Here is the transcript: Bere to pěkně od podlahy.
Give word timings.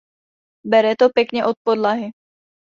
Bere 0.65 0.95
to 0.95 1.09
pěkně 1.09 1.45
od 1.45 1.55
podlahy. 1.63 2.11